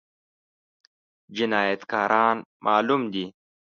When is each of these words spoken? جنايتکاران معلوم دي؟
جنايتکاران 1.35 2.37
معلوم 2.65 3.01
دي؟ 3.13 3.25